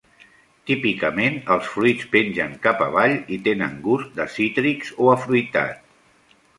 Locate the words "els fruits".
1.57-2.09